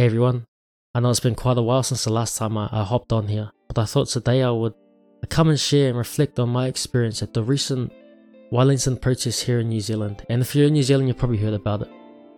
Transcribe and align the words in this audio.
Hey 0.00 0.06
everyone, 0.06 0.46
I 0.94 1.00
know 1.00 1.10
it's 1.10 1.20
been 1.20 1.34
quite 1.34 1.58
a 1.58 1.62
while 1.62 1.82
since 1.82 2.04
the 2.04 2.10
last 2.10 2.38
time 2.38 2.56
I, 2.56 2.70
I 2.72 2.84
hopped 2.84 3.12
on 3.12 3.28
here, 3.28 3.50
but 3.68 3.76
I 3.76 3.84
thought 3.84 4.08
today 4.08 4.42
I 4.42 4.50
would 4.50 4.72
come 5.28 5.50
and 5.50 5.60
share 5.60 5.90
and 5.90 5.98
reflect 5.98 6.38
on 6.38 6.48
my 6.48 6.68
experience 6.68 7.22
at 7.22 7.34
the 7.34 7.42
recent 7.42 7.92
Wellington 8.50 8.96
protest 8.96 9.44
here 9.44 9.60
in 9.60 9.68
New 9.68 9.82
Zealand. 9.82 10.24
And 10.30 10.40
if 10.40 10.54
you're 10.54 10.68
in 10.68 10.72
New 10.72 10.82
Zealand, 10.82 11.08
you've 11.08 11.18
probably 11.18 11.36
heard 11.36 11.52
about 11.52 11.82
it. 11.82 11.90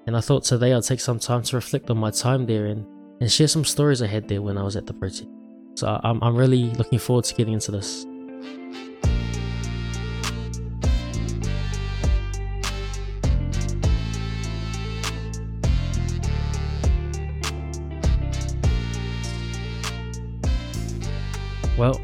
And 0.09 0.17
I 0.17 0.21
thought 0.21 0.43
today 0.43 0.72
I'd 0.72 0.83
take 0.83 0.98
some 0.98 1.21
time 1.21 1.45
to 1.45 1.54
reflect 1.54 1.88
on 1.88 1.98
my 1.98 2.11
time 2.11 2.46
there 2.46 2.67
and, 2.67 2.85
and 3.21 3.30
share 3.30 3.46
some 3.46 3.64
stories 3.64 4.02
I 4.02 4.08
had 4.08 4.26
there 4.26 4.42
when 4.42 4.58
I 4.58 4.64
was 4.64 4.74
at 4.74 4.88
the 4.88 4.94
protest. 4.94 5.29
So 5.76 6.00
I'm, 6.02 6.20
I'm 6.20 6.34
really 6.34 6.64
looking 6.70 6.98
forward 6.98 7.26
to 7.26 7.34
getting 7.36 7.54
into 7.54 7.70
this. 7.70 8.04
Well, 21.82 22.00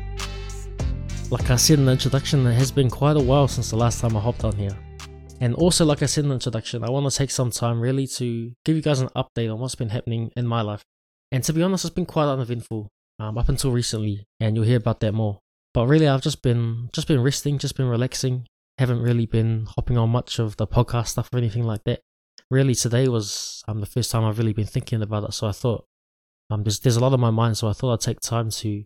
like 1.30 1.52
I 1.52 1.54
said 1.54 1.78
in 1.78 1.84
the 1.84 1.92
introduction, 1.92 2.44
it 2.48 2.54
has 2.54 2.72
been 2.72 2.90
quite 2.90 3.16
a 3.16 3.22
while 3.22 3.46
since 3.46 3.70
the 3.70 3.76
last 3.76 4.00
time 4.00 4.16
I 4.16 4.20
hopped 4.20 4.42
on 4.42 4.56
here. 4.56 4.76
And 5.40 5.54
also, 5.54 5.84
like 5.84 6.02
I 6.02 6.06
said 6.06 6.24
in 6.24 6.30
the 6.30 6.34
introduction, 6.34 6.82
I 6.82 6.90
want 6.90 7.08
to 7.08 7.16
take 7.16 7.30
some 7.30 7.52
time 7.52 7.80
really 7.80 8.08
to 8.08 8.52
give 8.64 8.74
you 8.74 8.82
guys 8.82 9.00
an 9.00 9.08
update 9.10 9.52
on 9.52 9.60
what's 9.60 9.76
been 9.76 9.90
happening 9.90 10.32
in 10.36 10.48
my 10.48 10.62
life. 10.62 10.82
And 11.30 11.44
to 11.44 11.52
be 11.52 11.62
honest, 11.62 11.84
it's 11.84 11.94
been 11.94 12.06
quite 12.06 12.26
uneventful 12.26 12.88
um, 13.20 13.38
up 13.38 13.48
until 13.48 13.70
recently, 13.70 14.26
and 14.40 14.56
you'll 14.56 14.64
hear 14.64 14.78
about 14.78 14.98
that 14.98 15.12
more. 15.12 15.38
But 15.72 15.86
really, 15.86 16.08
I've 16.08 16.22
just 16.22 16.42
been 16.42 16.90
just 16.92 17.06
been 17.06 17.22
resting, 17.22 17.58
just 17.58 17.76
been 17.76 17.86
relaxing. 17.86 18.48
Haven't 18.78 19.00
really 19.00 19.26
been 19.26 19.68
hopping 19.76 19.96
on 19.96 20.10
much 20.10 20.40
of 20.40 20.56
the 20.56 20.66
podcast 20.66 21.06
stuff 21.06 21.28
or 21.32 21.38
anything 21.38 21.62
like 21.62 21.84
that. 21.84 22.00
Really, 22.50 22.74
today 22.74 23.06
was 23.06 23.62
um, 23.68 23.78
the 23.78 23.86
first 23.86 24.10
time 24.10 24.24
I've 24.24 24.38
really 24.38 24.54
been 24.54 24.66
thinking 24.66 25.02
about 25.02 25.22
it. 25.22 25.34
So 25.34 25.46
I 25.46 25.52
thought 25.52 25.84
um, 26.50 26.64
there's 26.64 26.80
there's 26.80 26.96
a 26.96 27.00
lot 27.00 27.12
on 27.12 27.20
my 27.20 27.30
mind, 27.30 27.58
so 27.58 27.68
I 27.68 27.72
thought 27.74 27.92
I'd 27.92 28.00
take 28.00 28.18
time 28.18 28.50
to 28.50 28.82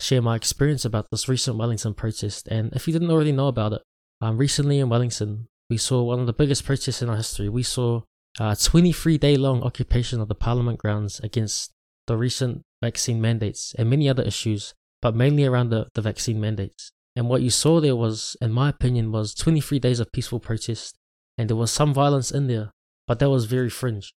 share 0.00 0.22
my 0.22 0.36
experience 0.36 0.84
about 0.84 1.10
this 1.10 1.28
recent 1.28 1.56
Wellington 1.56 1.94
protest. 1.94 2.48
And 2.48 2.72
if 2.72 2.86
you 2.86 2.92
didn't 2.92 3.10
already 3.10 3.32
know 3.32 3.48
about 3.48 3.72
it, 3.72 3.82
um, 4.20 4.36
recently 4.36 4.78
in 4.78 4.88
Wellington, 4.88 5.48
we 5.70 5.76
saw 5.76 6.02
one 6.02 6.20
of 6.20 6.26
the 6.26 6.32
biggest 6.32 6.64
protests 6.64 7.02
in 7.02 7.08
our 7.08 7.16
history. 7.16 7.48
We 7.48 7.62
saw 7.62 8.02
a 8.40 8.56
23 8.56 9.18
day 9.18 9.36
long 9.36 9.62
occupation 9.62 10.20
of 10.20 10.28
the 10.28 10.34
Parliament 10.34 10.78
grounds 10.78 11.20
against 11.20 11.72
the 12.06 12.16
recent 12.16 12.62
vaccine 12.82 13.20
mandates 13.20 13.74
and 13.78 13.90
many 13.90 14.08
other 14.08 14.22
issues, 14.22 14.74
but 15.02 15.14
mainly 15.14 15.44
around 15.44 15.70
the, 15.70 15.88
the 15.94 16.02
vaccine 16.02 16.40
mandates. 16.40 16.90
And 17.16 17.28
what 17.28 17.42
you 17.42 17.50
saw 17.50 17.80
there 17.80 17.96
was, 17.96 18.36
in 18.40 18.52
my 18.52 18.68
opinion, 18.68 19.10
was 19.10 19.34
23 19.34 19.78
days 19.78 20.00
of 20.00 20.12
peaceful 20.12 20.40
protest, 20.40 20.96
and 21.36 21.50
there 21.50 21.56
was 21.56 21.72
some 21.72 21.92
violence 21.92 22.30
in 22.30 22.46
there, 22.46 22.70
but 23.06 23.18
that 23.18 23.30
was 23.30 23.46
very 23.46 23.70
fringe. 23.70 24.12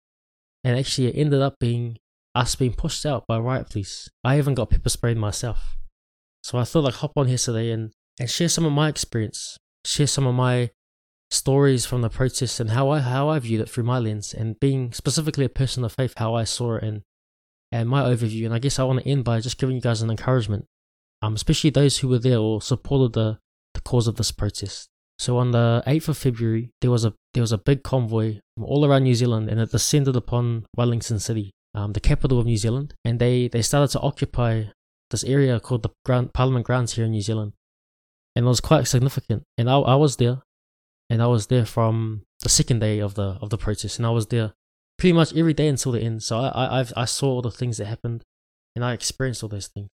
And 0.63 0.77
actually, 0.77 1.07
it 1.07 1.19
ended 1.19 1.41
up 1.41 1.55
being 1.59 1.97
us 2.35 2.55
being 2.55 2.73
pushed 2.73 3.05
out 3.05 3.25
by 3.27 3.37
riot 3.37 3.69
police. 3.69 4.09
I 4.23 4.37
even 4.37 4.53
got 4.53 4.69
pepper 4.69 4.89
sprayed 4.89 5.17
myself. 5.17 5.77
So 6.43 6.57
I 6.57 6.63
thought 6.63 6.87
I'd 6.87 6.95
hop 6.95 7.13
on 7.15 7.27
here 7.27 7.37
today 7.37 7.71
and, 7.71 7.91
and 8.19 8.29
share 8.29 8.49
some 8.49 8.65
of 8.65 8.71
my 8.71 8.89
experience, 8.89 9.57
share 9.85 10.07
some 10.07 10.25
of 10.25 10.35
my 10.35 10.71
stories 11.29 11.85
from 11.85 12.01
the 12.01 12.09
protests 12.09 12.59
and 12.59 12.71
how 12.71 12.89
I 12.89 12.99
how 12.99 13.29
I 13.29 13.39
viewed 13.39 13.61
it 13.61 13.69
through 13.69 13.85
my 13.85 13.99
lens 13.99 14.33
and 14.33 14.59
being 14.59 14.91
specifically 14.91 15.45
a 15.45 15.49
person 15.49 15.83
of 15.83 15.93
faith, 15.93 16.13
how 16.17 16.33
I 16.33 16.43
saw 16.43 16.75
it 16.75 16.83
and 16.83 17.01
and 17.71 17.87
my 17.87 18.01
overview. 18.03 18.45
And 18.45 18.53
I 18.53 18.59
guess 18.59 18.79
I 18.79 18.83
want 18.83 19.01
to 19.01 19.07
end 19.07 19.23
by 19.23 19.39
just 19.39 19.57
giving 19.57 19.75
you 19.75 19.81
guys 19.81 20.01
an 20.01 20.09
encouragement, 20.09 20.65
um, 21.21 21.35
especially 21.35 21.69
those 21.69 21.99
who 21.99 22.07
were 22.07 22.19
there 22.19 22.39
or 22.39 22.61
supported 22.61 23.13
the, 23.13 23.39
the 23.73 23.81
cause 23.81 24.07
of 24.07 24.17
this 24.17 24.31
protest. 24.31 24.89
So 25.19 25.37
on 25.37 25.51
the 25.51 25.83
8th 25.85 26.09
of 26.09 26.17
February, 26.17 26.71
there 26.81 26.91
was 26.91 27.05
a 27.05 27.13
there 27.33 27.41
was 27.41 27.51
a 27.51 27.57
big 27.57 27.83
convoy 27.83 28.39
from 28.55 28.65
all 28.65 28.85
around 28.85 29.03
New 29.03 29.15
Zealand, 29.15 29.49
and 29.49 29.59
it 29.59 29.71
descended 29.71 30.15
upon 30.15 30.65
Wellington 30.75 31.19
City 31.19 31.51
um, 31.73 31.93
the 31.93 31.99
capital 31.99 32.39
of 32.39 32.45
New 32.45 32.57
Zealand, 32.57 32.93
and 33.05 33.19
they, 33.19 33.47
they 33.47 33.61
started 33.61 33.91
to 33.91 33.99
occupy 33.99 34.65
this 35.09 35.23
area 35.23 35.59
called 35.59 35.83
the 35.83 35.89
Grand, 36.05 36.33
Parliament 36.33 36.65
Grounds 36.65 36.93
here 36.93 37.05
in 37.05 37.11
New 37.11 37.21
Zealand. 37.21 37.53
And 38.35 38.45
it 38.45 38.47
was 38.47 38.61
quite 38.61 38.87
significant. 38.87 39.43
And 39.57 39.69
I, 39.69 39.77
I 39.79 39.95
was 39.95 40.17
there, 40.17 40.41
and 41.09 41.21
I 41.21 41.27
was 41.27 41.47
there 41.47 41.65
from 41.65 42.23
the 42.41 42.49
second 42.49 42.79
day 42.79 42.99
of 42.99 43.15
the 43.15 43.37
of 43.41 43.49
the 43.49 43.57
protest, 43.57 43.99
and 43.99 44.05
I 44.05 44.11
was 44.11 44.27
there 44.27 44.53
pretty 44.97 45.13
much 45.13 45.35
every 45.35 45.53
day 45.53 45.67
until 45.67 45.91
the 45.91 46.01
end. 46.01 46.23
So 46.23 46.39
I 46.39 46.81
I 46.81 46.85
I 46.95 47.05
saw 47.05 47.27
all 47.27 47.41
the 47.41 47.51
things 47.51 47.77
that 47.77 47.85
happened, 47.85 48.23
and 48.75 48.85
I 48.85 48.93
experienced 48.93 49.43
all 49.43 49.49
those 49.49 49.67
things. 49.67 49.89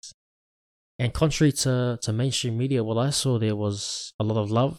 And 0.99 1.13
contrary 1.13 1.53
to, 1.53 1.99
to 2.03 2.13
mainstream 2.13 2.57
media, 2.57 2.85
what 2.85 2.99
I 2.99 3.11
saw 3.11 3.39
there 3.39 3.57
was 3.57 4.13
a 4.21 4.25
lot 4.25 4.41
of 4.41 4.51
love. 4.51 4.79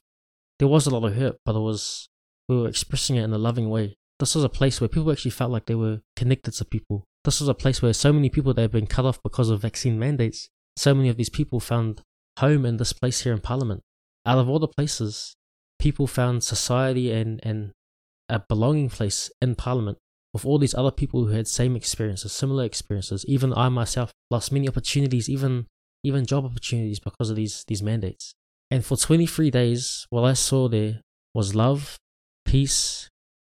There 0.59 0.67
was 0.67 0.87
a 0.87 0.89
lot 0.89 1.05
of 1.05 1.15
hurt, 1.15 1.37
but 1.45 1.55
it 1.55 1.59
was 1.59 2.07
we 2.47 2.57
were 2.57 2.67
expressing 2.67 3.15
it 3.15 3.23
in 3.23 3.33
a 3.33 3.37
loving 3.37 3.69
way 3.69 3.97
this 4.19 4.35
was 4.35 4.43
a 4.43 4.49
place 4.49 4.79
where 4.79 4.87
people 4.87 5.11
actually 5.11 5.31
felt 5.31 5.51
like 5.51 5.65
they 5.65 5.75
were 5.75 6.01
connected 6.15 6.51
to 6.53 6.65
people. 6.65 7.05
This 7.23 7.39
was 7.39 7.49
a 7.49 7.53
place 7.53 7.81
where 7.81 7.93
so 7.93 8.13
many 8.13 8.29
people 8.29 8.53
that 8.53 8.61
had 8.61 8.71
been 8.71 8.87
cut 8.87 9.05
off 9.05 9.21
because 9.23 9.49
of 9.49 9.61
vaccine 9.61 9.99
mandates, 9.99 10.49
so 10.77 10.93
many 10.93 11.09
of 11.09 11.17
these 11.17 11.29
people 11.29 11.59
found 11.59 12.01
home 12.39 12.65
in 12.65 12.77
this 12.77 12.93
place 12.93 13.21
here 13.21 13.33
in 13.33 13.39
Parliament. 13.39 13.81
Out 14.25 14.37
of 14.37 14.49
all 14.49 14.59
the 14.59 14.67
places, 14.67 15.35
people 15.79 16.07
found 16.07 16.43
society 16.43 17.11
and, 17.11 17.39
and 17.43 17.71
a 18.29 18.39
belonging 18.39 18.89
place 18.89 19.31
in 19.41 19.55
Parliament 19.55 19.97
with 20.33 20.45
all 20.45 20.57
these 20.57 20.75
other 20.75 20.91
people 20.91 21.25
who 21.25 21.33
had 21.33 21.47
same 21.47 21.75
experiences, 21.75 22.31
similar 22.33 22.65
experiences. 22.65 23.25
Even 23.27 23.53
I 23.53 23.69
myself 23.69 24.11
lost 24.29 24.51
many 24.51 24.67
opportunities, 24.67 25.29
even 25.29 25.67
even 26.03 26.25
job 26.25 26.45
opportunities 26.45 26.99
because 26.99 27.29
of 27.29 27.35
these 27.35 27.63
these 27.67 27.81
mandates. 27.81 28.33
And 28.69 28.83
for 28.83 28.97
23 28.97 29.49
days, 29.51 30.07
what 30.09 30.23
I 30.23 30.33
saw 30.33 30.67
there 30.67 31.01
was 31.33 31.55
love, 31.55 31.97
peace, 32.45 33.09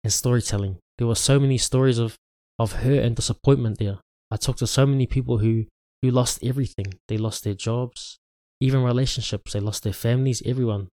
and 0.06 0.12
storytelling. 0.12 0.78
There 0.98 1.06
were 1.08 1.16
so 1.16 1.40
many 1.40 1.58
stories 1.58 1.98
of, 1.98 2.16
of 2.60 2.72
hurt 2.84 3.02
and 3.04 3.16
disappointment 3.16 3.78
there. 3.78 3.98
I 4.30 4.36
talked 4.36 4.60
to 4.60 4.66
so 4.66 4.86
many 4.86 5.06
people 5.06 5.38
who, 5.38 5.64
who 6.00 6.10
lost 6.10 6.44
everything. 6.44 6.94
They 7.08 7.18
lost 7.18 7.42
their 7.42 7.54
jobs, 7.54 8.18
even 8.60 8.84
relationships, 8.84 9.52
they 9.52 9.60
lost 9.60 9.82
their 9.82 9.92
families, 9.92 10.42
everyone 10.46 10.88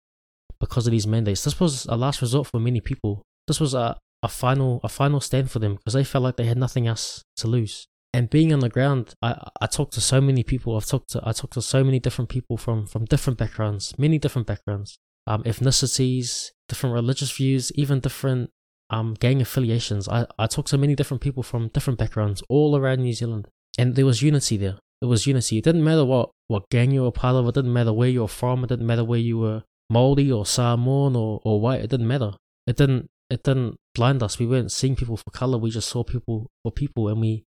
because 0.61 0.87
of 0.87 0.91
these 0.91 1.07
mandates. 1.07 1.43
This 1.43 1.59
was 1.59 1.85
a 1.87 1.97
last 1.97 2.21
resort 2.21 2.47
for 2.47 2.59
many 2.59 2.79
people. 2.79 3.21
This 3.47 3.59
was 3.59 3.73
a, 3.73 3.97
a 4.23 4.29
final 4.29 4.79
a 4.81 4.89
final 4.89 5.19
stand 5.19 5.51
for 5.51 5.59
them 5.59 5.75
because 5.75 5.93
they 5.93 6.05
felt 6.05 6.23
like 6.23 6.37
they 6.37 6.45
had 6.45 6.57
nothing 6.57 6.87
else 6.87 7.23
to 7.37 7.47
lose. 7.47 7.87
And 8.13 8.29
being 8.29 8.53
on 8.53 8.59
the 8.59 8.69
ground, 8.69 9.13
I, 9.21 9.49
I 9.59 9.67
talked 9.67 9.93
to 9.93 10.01
so 10.01 10.21
many 10.21 10.43
people. 10.43 10.77
I've 10.77 10.85
talked 10.85 11.09
to 11.11 11.21
I 11.23 11.33
talked 11.33 11.53
to 11.53 11.61
so 11.61 11.83
many 11.83 11.99
different 11.99 12.29
people 12.29 12.55
from 12.57 12.85
from 12.85 13.05
different 13.05 13.39
backgrounds, 13.39 13.97
many 13.97 14.17
different 14.19 14.47
backgrounds, 14.47 14.99
um, 15.27 15.43
ethnicities, 15.43 16.51
different 16.69 16.93
religious 16.93 17.31
views, 17.31 17.71
even 17.73 17.99
different 17.99 18.51
um, 18.91 19.15
gang 19.15 19.41
affiliations. 19.41 20.07
I, 20.07 20.27
I 20.37 20.47
talked 20.47 20.69
to 20.69 20.77
many 20.77 20.95
different 20.95 21.21
people 21.21 21.41
from 21.41 21.69
different 21.69 21.97
backgrounds 21.97 22.43
all 22.49 22.75
around 22.75 22.99
New 22.99 23.13
Zealand, 23.13 23.47
and 23.77 23.95
there 23.95 24.05
was 24.05 24.21
unity 24.21 24.57
there. 24.57 24.77
It 25.01 25.05
was 25.05 25.25
unity. 25.25 25.57
It 25.57 25.63
didn't 25.63 25.83
matter 25.83 26.05
what, 26.05 26.29
what 26.47 26.69
gang 26.69 26.91
you 26.91 27.03
were 27.03 27.11
part 27.11 27.35
of, 27.35 27.47
it 27.47 27.55
didn't 27.55 27.73
matter 27.73 27.93
where 27.93 28.09
you 28.09 28.21
were 28.21 28.27
from, 28.27 28.63
it 28.63 28.67
didn't 28.67 28.85
matter 28.85 29.03
where 29.03 29.19
you 29.19 29.39
were 29.39 29.63
Maori 29.89 30.31
or 30.31 30.45
Samoan 30.45 31.15
or, 31.15 31.41
or 31.43 31.59
white, 31.59 31.81
it 31.81 31.89
didn't 31.89 32.07
matter. 32.07 32.33
It 32.67 32.77
didn't 32.77 33.09
it 33.31 33.43
didn't 33.43 33.77
blind 33.95 34.21
us. 34.21 34.37
We 34.37 34.45
weren't 34.45 34.73
seeing 34.73 34.95
people 34.95 35.15
for 35.15 35.31
colour, 35.31 35.57
we 35.57 35.71
just 35.71 35.89
saw 35.89 36.03
people 36.03 36.51
for 36.63 36.71
people 36.71 37.07
and 37.07 37.21
we, 37.21 37.45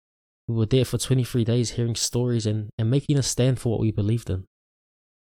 we 0.47 0.55
were 0.55 0.65
there 0.65 0.85
for 0.85 0.97
23 0.97 1.43
days 1.43 1.71
hearing 1.71 1.95
stories 1.95 2.45
and, 2.45 2.69
and 2.77 2.89
making 2.89 3.17
a 3.17 3.23
stand 3.23 3.59
for 3.59 3.73
what 3.73 3.81
we 3.81 3.91
believed 3.91 4.29
in. 4.29 4.45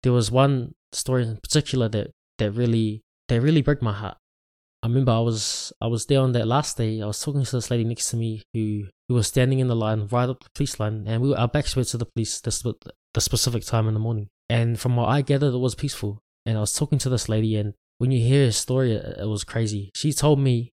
There 0.04 0.14
was 0.14 0.32
one 0.32 0.74
story 0.92 1.24
in 1.24 1.38
particular 1.38 1.90
that, 1.90 2.12
that 2.38 2.52
really 2.52 3.02
that 3.28 3.42
really 3.42 3.62
broke 3.62 3.82
my 3.82 3.94
heart. 3.94 4.18
I 4.84 4.88
remember 4.88 5.12
I 5.12 5.20
was 5.20 5.72
I 5.80 5.88
was 5.88 6.08
there 6.08 6.22
on 6.22 6.32
that 6.32 6.48
last 6.48 6.78
day. 6.78 7.02
I 7.02 7.06
was 7.06 7.22
talking 7.22 7.44
to 7.44 7.56
this 7.56 7.70
lady 7.70 7.84
next 7.84 8.10
to 8.12 8.18
me 8.18 8.44
who 8.54 8.88
who 9.08 9.16
was 9.16 9.28
standing 9.28 9.60
in 9.60 9.68
the 9.68 9.76
line 9.76 10.08
right 10.08 10.30
up 10.30 10.44
the 10.44 10.50
police 10.56 10.80
line, 10.80 11.06
and 11.08 11.22
we 11.22 11.30
were, 11.30 11.38
our 11.38 11.48
backs 11.48 11.76
were 11.76 11.84
to 11.84 11.98
the 11.98 12.06
police 12.06 12.42
this 12.42 12.64
the 13.14 13.22
specific 13.22 13.64
time 13.64 13.88
in 13.88 13.94
the 13.94 14.00
morning. 14.00 14.28
And 14.50 14.80
from 14.80 14.96
what 14.96 15.10
I 15.10 15.22
gathered, 15.22 15.54
it 15.54 15.60
was 15.60 15.76
peaceful. 15.76 16.20
And 16.46 16.58
I 16.58 16.62
was 16.62 16.74
talking 16.74 16.98
to 17.00 17.10
this 17.10 17.30
lady, 17.30 17.56
and 17.56 17.74
when 18.00 18.12
you 18.12 18.20
hear 18.20 18.46
her 18.46 18.52
story, 18.52 18.94
it, 18.94 19.18
it 19.20 19.28
was 19.28 19.44
crazy. 19.44 19.92
She 19.96 20.12
told 20.12 20.40
me 20.40 20.72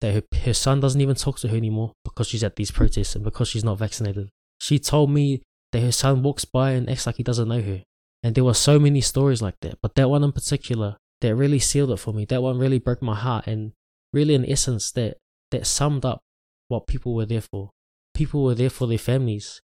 that 0.00 0.14
her, 0.14 0.22
her 0.44 0.54
son 0.54 0.80
doesn't 0.80 1.00
even 1.00 1.14
talk 1.14 1.38
to 1.40 1.48
her 1.48 1.56
anymore 1.56 1.92
because 2.04 2.28
she's 2.28 2.42
at 2.42 2.56
these 2.56 2.70
protests 2.70 3.14
and 3.14 3.22
because 3.22 3.48
she's 3.48 3.64
not 3.64 3.78
vaccinated. 3.78 4.30
She 4.60 4.78
told 4.78 5.10
me 5.10 5.42
that 5.72 5.80
her 5.80 5.92
son 5.92 6.22
walks 6.22 6.46
by 6.46 6.70
and 6.70 6.88
acts 6.88 7.06
like 7.06 7.16
he 7.16 7.22
doesn't 7.22 7.48
know 7.48 7.60
her. 7.60 7.82
And 8.22 8.34
there 8.34 8.44
were 8.44 8.54
so 8.54 8.78
many 8.78 9.00
stories 9.02 9.42
like 9.42 9.56
that, 9.60 9.78
but 9.82 9.94
that 9.94 10.08
one 10.08 10.24
in 10.24 10.32
particular 10.32 10.96
that 11.20 11.34
really 11.34 11.58
sealed 11.58 11.90
it 11.90 11.98
for 11.98 12.12
me. 12.12 12.24
That 12.24 12.42
one 12.42 12.58
really 12.58 12.78
broke 12.78 13.02
my 13.02 13.14
heart 13.14 13.46
and 13.46 13.72
really 14.12 14.34
in 14.34 14.48
essence 14.48 14.90
that 14.92 15.18
that 15.50 15.66
summed 15.66 16.04
up 16.04 16.22
what 16.68 16.86
people 16.86 17.14
were 17.14 17.26
there 17.26 17.40
for. 17.40 17.70
People 18.14 18.44
were 18.44 18.54
there 18.54 18.70
for 18.70 18.86
their 18.86 18.98
families. 18.98 19.60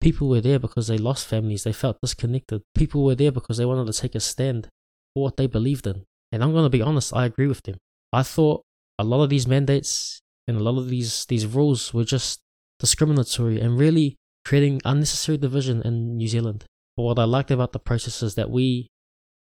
People 0.00 0.28
were 0.28 0.40
there 0.40 0.58
because 0.58 0.88
they 0.88 0.98
lost 0.98 1.26
families. 1.26 1.64
They 1.64 1.72
felt 1.72 1.98
disconnected. 2.02 2.62
People 2.74 3.04
were 3.04 3.14
there 3.14 3.32
because 3.32 3.58
they 3.58 3.64
wanted 3.64 3.92
to 3.92 3.98
take 3.98 4.14
a 4.14 4.20
stand 4.20 4.68
for 5.14 5.24
what 5.24 5.36
they 5.36 5.46
believed 5.46 5.86
in. 5.86 6.04
And 6.32 6.42
I'm 6.42 6.52
going 6.52 6.64
to 6.64 6.70
be 6.70 6.82
honest, 6.82 7.14
I 7.14 7.26
agree 7.26 7.46
with 7.46 7.62
them. 7.62 7.76
I 8.12 8.22
thought 8.22 8.62
a 8.98 9.04
lot 9.04 9.22
of 9.22 9.30
these 9.30 9.46
mandates 9.46 10.20
and 10.46 10.56
a 10.56 10.62
lot 10.62 10.78
of 10.78 10.88
these, 10.88 11.26
these 11.26 11.46
rules 11.46 11.92
were 11.92 12.04
just 12.04 12.40
discriminatory 12.78 13.60
and 13.60 13.78
really 13.78 14.16
creating 14.44 14.80
unnecessary 14.84 15.38
division 15.38 15.82
in 15.82 16.16
New 16.16 16.28
Zealand. 16.28 16.64
But 16.96 17.02
what 17.02 17.18
I 17.18 17.24
liked 17.24 17.50
about 17.50 17.72
the 17.72 17.78
process 17.78 18.22
is 18.22 18.34
that 18.34 18.50
we 18.50 18.88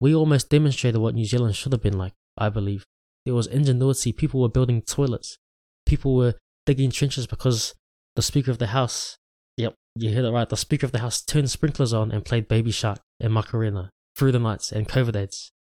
we 0.05 0.15
almost 0.15 0.51
demonstrated 0.51 1.01
what 1.01 1.15
New 1.15 1.25
Zealand 1.25 1.57
should 1.57 1.73
have 1.73 1.81
been 1.81 1.97
like, 1.97 2.13
I 2.37 2.51
believe. 2.51 2.85
There 3.25 3.35
was 3.35 3.47
ingenuity. 3.47 4.13
People 4.13 4.43
were 4.43 4.51
building 4.51 4.83
toilets. 4.83 5.39
People 5.87 6.15
were 6.15 6.35
digging 6.67 6.91
trenches 6.91 7.27
because 7.27 7.75
the 8.15 8.21
Speaker 8.21 8.51
of 8.51 8.59
the 8.59 8.67
House, 8.67 9.17
yep, 9.57 9.75
you 9.97 10.15
heard 10.15 10.27
it 10.27 10.31
right, 10.31 10.47
the 10.47 10.59
Speaker 10.59 10.85
of 10.85 10.93
the 10.93 10.99
House 10.99 11.23
turned 11.23 11.51
sprinklers 11.51 11.95
on 11.95 12.13
and 12.13 12.23
played 12.23 12.49
Baby 12.49 12.71
Shark 12.71 12.99
and 13.19 13.33
Macarena 13.33 13.89
through 14.15 14.33
the 14.33 14.39
nights 14.39 14.73
and 14.73 14.87
COVID 14.87 15.17
aids. 15.17 15.53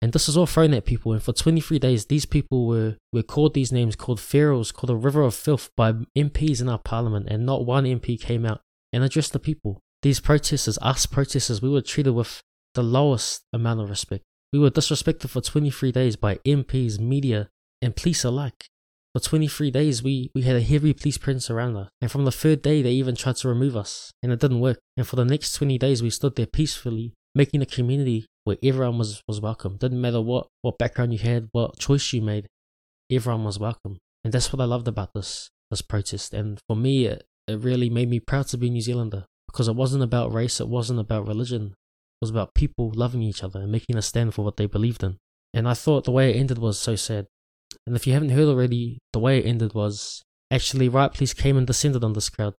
And 0.00 0.12
this 0.12 0.28
is 0.28 0.36
all 0.36 0.46
thrown 0.46 0.74
at 0.74 0.84
people. 0.84 1.12
And 1.12 1.20
for 1.20 1.32
23 1.32 1.80
days, 1.80 2.06
these 2.06 2.24
people 2.24 2.68
were, 2.68 2.98
were 3.12 3.24
called 3.24 3.54
these 3.54 3.72
names, 3.72 3.96
called 3.96 4.20
pharaohs, 4.20 4.70
called 4.70 4.90
a 4.90 4.96
river 4.96 5.22
of 5.22 5.34
filth 5.34 5.70
by 5.76 5.94
MPs 6.16 6.60
in 6.60 6.68
our 6.68 6.78
parliament. 6.78 7.26
And 7.28 7.44
not 7.44 7.66
one 7.66 7.82
MP 7.82 8.20
came 8.20 8.46
out 8.46 8.60
and 8.92 9.02
addressed 9.02 9.32
the 9.32 9.40
people. 9.40 9.80
These 10.02 10.20
protesters, 10.20 10.78
us 10.82 11.04
protesters, 11.06 11.60
we 11.60 11.68
were 11.68 11.82
treated 11.82 12.12
with 12.12 12.42
the 12.74 12.82
lowest 12.82 13.42
amount 13.52 13.80
of 13.80 13.90
respect. 13.90 14.24
We 14.52 14.58
were 14.58 14.70
disrespected 14.70 15.28
for 15.28 15.40
23 15.40 15.92
days 15.92 16.16
by 16.16 16.36
MPs, 16.46 16.98
media, 16.98 17.48
and 17.80 17.96
police 17.96 18.24
alike. 18.24 18.66
For 19.14 19.20
23 19.20 19.70
days, 19.70 20.02
we, 20.02 20.30
we 20.34 20.42
had 20.42 20.56
a 20.56 20.62
heavy 20.62 20.94
police 20.94 21.18
presence 21.18 21.50
around 21.50 21.76
us. 21.76 21.88
And 22.00 22.10
from 22.10 22.24
the 22.24 22.32
third 22.32 22.62
day, 22.62 22.80
they 22.80 22.92
even 22.92 23.14
tried 23.14 23.36
to 23.36 23.48
remove 23.48 23.76
us. 23.76 24.10
And 24.22 24.32
it 24.32 24.40
didn't 24.40 24.60
work. 24.60 24.78
And 24.96 25.06
for 25.06 25.16
the 25.16 25.24
next 25.24 25.52
20 25.54 25.76
days, 25.78 26.02
we 26.02 26.10
stood 26.10 26.36
there 26.36 26.46
peacefully, 26.46 27.12
making 27.34 27.60
a 27.60 27.66
community 27.66 28.26
where 28.44 28.56
everyone 28.62 28.98
was, 28.98 29.22
was 29.28 29.40
welcome. 29.40 29.76
Didn't 29.76 30.00
matter 30.00 30.20
what, 30.20 30.48
what 30.62 30.78
background 30.78 31.12
you 31.12 31.18
had, 31.18 31.48
what 31.52 31.78
choice 31.78 32.12
you 32.12 32.22
made, 32.22 32.46
everyone 33.10 33.44
was 33.44 33.58
welcome. 33.58 33.98
And 34.24 34.32
that's 34.32 34.52
what 34.52 34.62
I 34.62 34.64
loved 34.64 34.88
about 34.88 35.10
this, 35.14 35.50
this 35.70 35.82
protest. 35.82 36.32
And 36.32 36.58
for 36.66 36.76
me, 36.76 37.06
it, 37.06 37.24
it 37.48 37.58
really 37.58 37.90
made 37.90 38.08
me 38.08 38.20
proud 38.20 38.48
to 38.48 38.56
be 38.56 38.68
a 38.68 38.70
New 38.70 38.80
Zealander 38.80 39.26
because 39.46 39.68
it 39.68 39.76
wasn't 39.76 40.02
about 40.02 40.32
race, 40.32 40.60
it 40.60 40.68
wasn't 40.68 41.00
about 41.00 41.26
religion. 41.26 41.74
Was 42.22 42.30
about 42.30 42.54
people 42.54 42.92
loving 42.94 43.20
each 43.20 43.42
other 43.42 43.60
and 43.60 43.72
making 43.72 43.96
a 43.96 44.02
stand 44.02 44.32
for 44.32 44.44
what 44.44 44.56
they 44.56 44.66
believed 44.66 45.02
in. 45.02 45.16
And 45.52 45.68
I 45.68 45.74
thought 45.74 46.04
the 46.04 46.12
way 46.12 46.30
it 46.30 46.36
ended 46.36 46.56
was 46.56 46.78
so 46.78 46.94
sad. 46.94 47.26
And 47.84 47.96
if 47.96 48.06
you 48.06 48.12
haven't 48.12 48.30
heard 48.30 48.46
already, 48.46 49.00
the 49.12 49.18
way 49.18 49.40
it 49.40 49.44
ended 49.44 49.74
was 49.74 50.22
actually 50.48 50.88
riot 50.88 51.14
police 51.14 51.34
came 51.34 51.56
and 51.56 51.66
descended 51.66 52.04
on 52.04 52.12
this 52.12 52.28
crowd. 52.28 52.54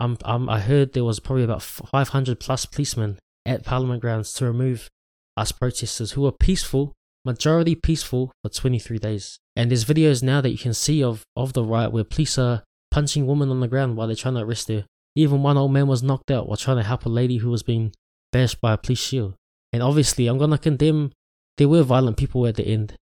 Um, 0.00 0.18
um, 0.24 0.50
I 0.50 0.60
heard 0.60 0.92
there 0.92 1.02
was 1.02 1.18
probably 1.18 1.44
about 1.44 1.62
500 1.62 2.38
plus 2.38 2.66
policemen 2.66 3.18
at 3.46 3.64
Parliament 3.64 4.02
grounds 4.02 4.34
to 4.34 4.44
remove 4.44 4.90
us 5.34 5.50
protesters 5.50 6.12
who 6.12 6.20
were 6.20 6.32
peaceful, 6.32 6.92
majority 7.24 7.74
peaceful 7.74 8.32
for 8.42 8.50
23 8.50 8.98
days. 8.98 9.38
And 9.56 9.70
there's 9.70 9.86
videos 9.86 10.22
now 10.22 10.42
that 10.42 10.50
you 10.50 10.58
can 10.58 10.74
see 10.74 11.02
of, 11.02 11.22
of 11.34 11.54
the 11.54 11.64
riot 11.64 11.90
where 11.90 12.04
police 12.04 12.36
are 12.36 12.64
punching 12.90 13.26
women 13.26 13.48
on 13.48 13.60
the 13.60 13.68
ground 13.68 13.96
while 13.96 14.08
they're 14.08 14.16
trying 14.16 14.34
to 14.34 14.40
arrest 14.40 14.68
her. 14.68 14.84
Even 15.14 15.42
one 15.42 15.56
old 15.56 15.72
man 15.72 15.86
was 15.86 16.02
knocked 16.02 16.30
out 16.30 16.46
while 16.46 16.58
trying 16.58 16.76
to 16.76 16.82
help 16.82 17.06
a 17.06 17.08
lady 17.08 17.38
who 17.38 17.48
was 17.48 17.62
being 17.62 17.92
bashed 18.32 18.60
by 18.60 18.72
a 18.72 18.78
police 18.78 19.00
shield. 19.00 19.34
And 19.72 19.82
obviously, 19.82 20.26
I'm 20.26 20.38
to 20.38 20.58
condemn 20.58 21.12
there 21.58 21.68
were 21.68 21.82
violent 21.82 22.16
people 22.16 22.46
at 22.46 22.56
the 22.56 22.66
end, 22.66 22.96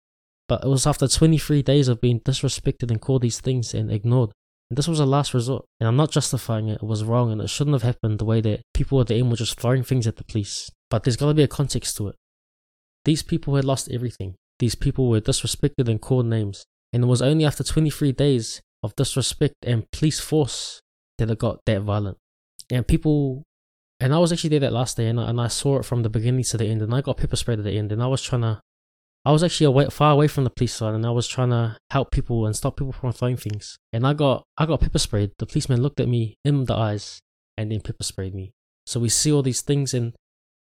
but 0.48 0.64
it 0.64 0.68
was 0.68 0.86
after 0.86 1.08
23 1.08 1.62
days 1.62 1.88
of 1.88 2.00
being 2.00 2.20
disrespected 2.20 2.90
and 2.90 3.00
called 3.00 3.22
these 3.22 3.40
things 3.40 3.74
and 3.74 3.90
ignored. 3.90 4.30
And 4.70 4.78
this 4.78 4.88
was 4.88 5.00
a 5.00 5.06
last 5.06 5.34
resort. 5.34 5.64
And 5.80 5.88
I'm 5.88 5.96
not 5.96 6.10
justifying 6.10 6.68
it, 6.68 6.80
it 6.82 6.86
was 6.86 7.04
wrong 7.04 7.30
and 7.30 7.40
it 7.40 7.50
shouldn't 7.50 7.74
have 7.74 7.82
happened 7.82 8.18
the 8.18 8.24
way 8.24 8.40
that 8.40 8.62
people 8.72 9.00
at 9.00 9.08
the 9.08 9.16
end 9.16 9.30
were 9.30 9.36
just 9.36 9.60
throwing 9.60 9.82
things 9.82 10.06
at 10.06 10.16
the 10.16 10.24
police. 10.24 10.70
But 10.90 11.04
there's 11.04 11.16
got 11.16 11.28
to 11.28 11.34
be 11.34 11.42
a 11.42 11.48
context 11.48 11.96
to 11.96 12.08
it. 12.08 12.16
These 13.04 13.22
people 13.22 13.56
had 13.56 13.64
lost 13.64 13.90
everything. 13.90 14.34
These 14.58 14.74
people 14.74 15.08
were 15.08 15.20
disrespected 15.20 15.88
and 15.88 16.00
called 16.00 16.26
names. 16.26 16.64
And 16.92 17.04
it 17.04 17.06
was 17.06 17.22
only 17.22 17.44
after 17.44 17.64
23 17.64 18.12
days 18.12 18.62
of 18.82 18.94
disrespect 18.96 19.54
and 19.62 19.90
police 19.90 20.20
force 20.20 20.80
that 21.18 21.30
it 21.30 21.38
got 21.38 21.60
that 21.66 21.82
violent. 21.82 22.18
And 22.70 22.86
people, 22.86 23.42
and 24.00 24.14
I 24.14 24.18
was 24.18 24.32
actually 24.32 24.50
there 24.50 24.60
that 24.60 24.72
last 24.72 24.96
day 24.96 25.06
and 25.06 25.20
I, 25.20 25.30
and 25.30 25.40
I 25.40 25.48
saw 25.48 25.78
it 25.78 25.84
from 25.84 26.02
the 26.02 26.10
beginning 26.10 26.44
to 26.44 26.56
the 26.56 26.66
end. 26.66 26.82
And 26.82 26.94
I 26.94 27.00
got 27.00 27.16
pepper 27.16 27.36
sprayed 27.36 27.58
at 27.58 27.64
the 27.64 27.78
end. 27.78 27.92
And 27.92 28.02
I 28.02 28.06
was 28.06 28.22
trying 28.22 28.42
to 28.42 28.60
I 29.26 29.32
was 29.32 29.42
actually 29.42 29.66
away, 29.66 29.86
far 29.86 30.12
away 30.12 30.28
from 30.28 30.44
the 30.44 30.50
police 30.50 30.74
side, 30.74 30.94
and 30.94 31.06
I 31.06 31.10
was 31.10 31.26
trying 31.26 31.48
to 31.48 31.78
help 31.90 32.10
people 32.10 32.44
and 32.44 32.54
stop 32.54 32.76
people 32.76 32.92
from 32.92 33.12
throwing 33.12 33.38
things. 33.38 33.78
And 33.92 34.06
I 34.06 34.12
got 34.12 34.44
I 34.58 34.66
got 34.66 34.80
pepper 34.80 34.98
sprayed. 34.98 35.32
The 35.38 35.46
policeman 35.46 35.80
looked 35.80 36.00
at 36.00 36.08
me 36.08 36.36
in 36.44 36.64
the 36.64 36.74
eyes 36.74 37.20
and 37.56 37.72
then 37.72 37.80
pepper 37.80 38.04
sprayed 38.04 38.34
me. 38.34 38.52
So 38.84 39.00
we 39.00 39.08
see 39.08 39.32
all 39.32 39.42
these 39.42 39.62
things, 39.62 39.94
and 39.94 40.12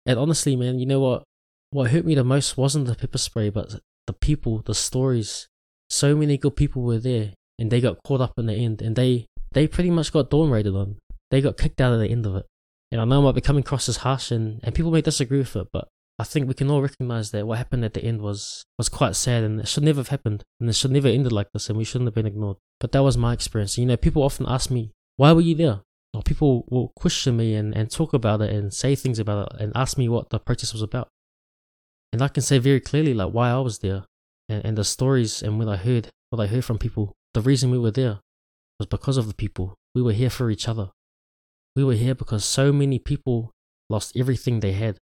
and 0.05 0.17
honestly, 0.17 0.55
man, 0.55 0.79
you 0.79 0.87
know 0.87 1.01
what? 1.01 1.23
What 1.69 1.91
hurt 1.91 2.05
me 2.05 2.15
the 2.15 2.23
most 2.23 2.57
wasn't 2.57 2.87
the 2.87 2.95
pepper 2.95 3.19
spray, 3.19 3.49
but 3.49 3.75
the 4.07 4.13
people, 4.13 4.63
the 4.65 4.73
stories. 4.73 5.47
So 5.89 6.15
many 6.15 6.37
good 6.37 6.55
people 6.55 6.81
were 6.81 6.97
there, 6.97 7.33
and 7.59 7.69
they 7.69 7.79
got 7.79 8.01
caught 8.03 8.21
up 8.21 8.33
in 8.37 8.47
the 8.47 8.55
end, 8.55 8.81
and 8.81 8.95
they 8.95 9.27
they 9.51 9.67
pretty 9.67 9.91
much 9.91 10.11
got 10.11 10.31
dawn 10.31 10.49
raided 10.49 10.75
on. 10.75 10.97
They 11.29 11.41
got 11.41 11.57
kicked 11.57 11.79
out 11.79 11.93
at 11.93 11.99
the 11.99 12.09
end 12.09 12.25
of 12.25 12.35
it. 12.37 12.45
And 12.91 13.01
I 13.01 13.05
know 13.05 13.21
I 13.21 13.25
might 13.25 13.35
be 13.35 13.41
coming 13.41 13.61
across 13.61 13.89
as 13.89 13.97
harsh, 13.97 14.31
and, 14.31 14.61
and 14.63 14.73
people 14.73 14.91
may 14.91 15.01
disagree 15.01 15.39
with 15.39 15.55
it, 15.55 15.67
but 15.73 15.89
I 16.19 16.23
think 16.23 16.47
we 16.47 16.55
can 16.55 16.71
all 16.71 16.81
recognize 16.81 17.29
that 17.31 17.45
what 17.45 17.59
happened 17.59 17.85
at 17.85 17.93
the 17.93 18.03
end 18.03 18.21
was 18.21 18.65
was 18.77 18.89
quite 18.89 19.15
sad 19.15 19.43
and 19.43 19.59
it 19.59 19.67
should 19.67 19.83
never 19.83 19.99
have 19.99 20.07
happened 20.07 20.43
and 20.59 20.67
it 20.67 20.73
should 20.73 20.91
never 20.91 21.07
ended 21.07 21.31
like 21.31 21.51
this 21.53 21.69
and 21.69 21.77
we 21.77 21.83
shouldn't 21.83 22.07
have 22.07 22.15
been 22.15 22.25
ignored. 22.25 22.57
But 22.79 22.91
that 22.93 23.03
was 23.03 23.17
my 23.17 23.33
experience. 23.33 23.77
You 23.77 23.85
know, 23.85 23.97
people 23.97 24.23
often 24.23 24.47
ask 24.47 24.71
me, 24.71 24.93
why 25.17 25.31
were 25.31 25.41
you 25.41 25.53
there? 25.53 25.81
Or 26.15 26.23
people 26.23 26.65
will 26.69 26.91
question 26.95 27.37
me 27.37 27.53
and, 27.53 27.75
and 27.75 27.91
talk 27.91 28.13
about 28.13 28.41
it 28.41 28.49
and 28.49 28.73
say 28.73 28.95
things 28.95 29.19
about 29.19 29.53
it 29.53 29.61
and 29.61 29.71
ask 29.75 29.97
me 29.97 30.09
what 30.09 30.31
the 30.31 30.39
protest 30.39 30.73
was 30.73 30.81
about. 30.81 31.09
And 32.11 32.23
I 32.23 32.29
can 32.29 32.41
say 32.41 32.57
very 32.57 32.79
clearly 32.79 33.13
like 33.13 33.31
why 33.31 33.51
I 33.51 33.59
was 33.59 33.79
there 33.79 34.05
and, 34.49 34.65
and 34.65 34.77
the 34.77 34.83
stories 34.83 35.43
and 35.43 35.59
what 35.59 35.67
I 35.67 35.77
heard 35.77 36.09
what 36.31 36.41
I 36.41 36.47
heard 36.47 36.65
from 36.65 36.79
people. 36.79 37.13
The 37.35 37.41
reason 37.41 37.69
we 37.69 37.77
were 37.77 37.91
there 37.91 38.21
was 38.79 38.87
because 38.87 39.17
of 39.17 39.27
the 39.27 39.35
people. 39.35 39.75
We 39.93 40.01
were 40.01 40.13
here 40.13 40.31
for 40.31 40.49
each 40.49 40.67
other. 40.67 40.89
We 41.77 41.85
were 41.85 41.93
here 41.93 42.15
because 42.15 42.43
so 42.43 42.73
many 42.73 42.99
people 42.99 43.51
lost 43.89 44.17
everything 44.17 44.59
they 44.59 44.73
had 44.73 44.97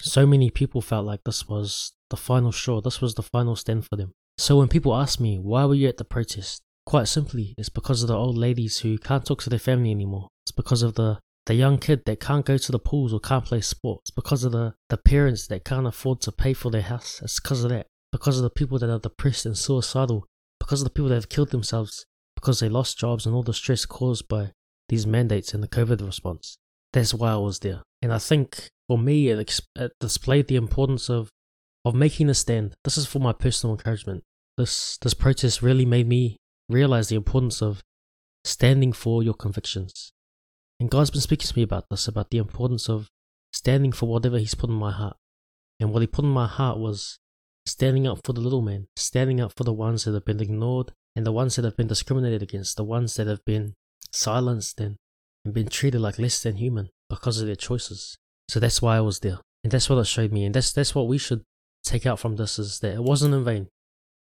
so 0.00 0.26
many 0.26 0.50
people 0.50 0.80
felt 0.80 1.06
like 1.06 1.24
this 1.24 1.48
was 1.48 1.92
the 2.10 2.16
final 2.16 2.52
straw, 2.52 2.80
this 2.80 3.00
was 3.00 3.14
the 3.14 3.22
final 3.22 3.56
stand 3.56 3.86
for 3.86 3.96
them. 3.96 4.12
So 4.38 4.58
when 4.58 4.68
people 4.68 4.94
ask 4.94 5.18
me, 5.18 5.38
why 5.38 5.64
were 5.64 5.74
you 5.74 5.88
at 5.88 5.96
the 5.96 6.04
protest? 6.04 6.62
Quite 6.84 7.08
simply, 7.08 7.54
it's 7.58 7.68
because 7.68 8.02
of 8.02 8.08
the 8.08 8.14
old 8.14 8.36
ladies 8.36 8.80
who 8.80 8.98
can't 8.98 9.24
talk 9.24 9.42
to 9.42 9.50
their 9.50 9.58
family 9.58 9.90
anymore. 9.90 10.28
It's 10.44 10.52
because 10.52 10.82
of 10.82 10.94
the, 10.94 11.18
the 11.46 11.54
young 11.54 11.78
kid 11.78 12.02
that 12.06 12.20
can't 12.20 12.44
go 12.44 12.58
to 12.58 12.72
the 12.72 12.78
pools 12.78 13.12
or 13.12 13.20
can't 13.20 13.44
play 13.44 13.60
sports. 13.60 14.02
It's 14.04 14.14
because 14.14 14.44
of 14.44 14.52
the, 14.52 14.74
the 14.88 14.96
parents 14.96 15.48
that 15.48 15.64
can't 15.64 15.86
afford 15.86 16.20
to 16.22 16.32
pay 16.32 16.52
for 16.52 16.70
their 16.70 16.82
house. 16.82 17.20
It's 17.22 17.40
because 17.40 17.64
of 17.64 17.70
that. 17.70 17.86
Because 18.12 18.36
of 18.36 18.44
the 18.44 18.50
people 18.50 18.78
that 18.78 18.90
are 18.90 19.00
depressed 19.00 19.46
and 19.46 19.58
suicidal. 19.58 20.26
Because 20.60 20.80
of 20.80 20.84
the 20.84 20.90
people 20.90 21.08
that 21.08 21.16
have 21.16 21.28
killed 21.28 21.50
themselves. 21.50 22.06
Because 22.36 22.60
they 22.60 22.68
lost 22.68 22.98
jobs 22.98 23.26
and 23.26 23.34
all 23.34 23.42
the 23.42 23.54
stress 23.54 23.84
caused 23.84 24.28
by 24.28 24.52
these 24.88 25.06
mandates 25.06 25.54
and 25.54 25.62
the 25.62 25.68
COVID 25.68 26.04
response. 26.04 26.58
That's 26.92 27.14
why 27.14 27.32
I 27.32 27.36
was 27.36 27.60
there. 27.60 27.82
And 28.02 28.12
I 28.12 28.18
think 28.18 28.70
for 28.88 28.98
me, 28.98 29.28
it, 29.28 29.60
it 29.76 29.92
displayed 30.00 30.48
the 30.48 30.56
importance 30.56 31.10
of 31.10 31.30
of 31.84 31.94
making 31.94 32.28
a 32.28 32.34
stand. 32.34 32.74
This 32.82 32.98
is 32.98 33.06
for 33.06 33.20
my 33.20 33.32
personal 33.32 33.74
encouragement. 33.74 34.24
This 34.56 34.98
this 34.98 35.14
protest 35.14 35.62
really 35.62 35.84
made 35.84 36.08
me 36.08 36.36
realize 36.68 37.08
the 37.08 37.16
importance 37.16 37.62
of 37.62 37.82
standing 38.44 38.92
for 38.92 39.22
your 39.22 39.34
convictions. 39.34 40.12
And 40.80 40.90
God's 40.90 41.10
been 41.10 41.20
speaking 41.20 41.46
to 41.46 41.56
me 41.56 41.62
about 41.62 41.86
this, 41.90 42.08
about 42.08 42.30
the 42.30 42.38
importance 42.38 42.88
of 42.88 43.08
standing 43.52 43.92
for 43.92 44.06
whatever 44.06 44.38
He's 44.38 44.54
put 44.54 44.70
in 44.70 44.76
my 44.76 44.92
heart. 44.92 45.16
And 45.80 45.92
what 45.92 46.02
He 46.02 46.06
put 46.06 46.24
in 46.24 46.30
my 46.30 46.46
heart 46.46 46.78
was 46.78 47.18
standing 47.66 48.06
up 48.06 48.20
for 48.24 48.32
the 48.32 48.40
little 48.40 48.62
man, 48.62 48.86
standing 48.96 49.40
up 49.40 49.52
for 49.56 49.64
the 49.64 49.72
ones 49.72 50.04
that 50.04 50.14
have 50.14 50.24
been 50.24 50.40
ignored 50.40 50.92
and 51.14 51.26
the 51.26 51.32
ones 51.32 51.56
that 51.56 51.64
have 51.64 51.76
been 51.76 51.86
discriminated 51.86 52.42
against, 52.42 52.76
the 52.76 52.84
ones 52.84 53.16
that 53.16 53.26
have 53.26 53.44
been 53.44 53.74
silenced 54.16 54.80
and, 54.80 54.96
and 55.44 55.54
been 55.54 55.68
treated 55.68 56.00
like 56.00 56.18
less 56.18 56.42
than 56.42 56.56
human 56.56 56.88
because 57.08 57.40
of 57.40 57.46
their 57.46 57.56
choices. 57.56 58.16
So 58.48 58.60
that's 58.60 58.82
why 58.82 58.96
I 58.96 59.00
was 59.00 59.20
there. 59.20 59.38
And 59.64 59.72
that's 59.72 59.90
what 59.90 59.98
it 59.98 60.06
showed 60.06 60.32
me. 60.32 60.44
And 60.44 60.54
that's 60.54 60.72
that's 60.72 60.94
what 60.94 61.08
we 61.08 61.18
should 61.18 61.42
take 61.84 62.06
out 62.06 62.18
from 62.18 62.36
this 62.36 62.58
is 62.58 62.80
that 62.80 62.94
it 62.94 63.02
wasn't 63.02 63.34
in 63.34 63.44
vain. 63.44 63.68